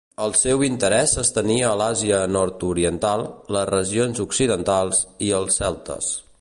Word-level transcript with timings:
El 0.23 0.31
seu 0.37 0.61
interès 0.67 1.11
s'estenia 1.17 1.67
a 1.71 1.73
l'Àsia 1.81 2.23
nord-oriental, 2.37 3.27
les 3.59 3.69
regions 3.73 4.25
occidentals 4.27 5.07
i 5.29 5.33
els 5.43 5.63
celtes. 5.63 6.13